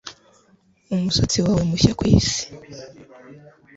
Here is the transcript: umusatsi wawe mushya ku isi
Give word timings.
umusatsi 0.95 1.37
wawe 1.45 1.61
mushya 1.69 1.91
ku 1.97 2.03
isi 2.17 2.43